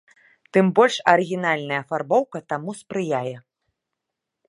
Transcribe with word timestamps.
Тым 0.55 0.71
больш 0.79 0.95
арыгінальная 1.13 1.79
афарбоўка 1.83 2.43
таму 2.55 2.69
спрыяе. 2.83 3.37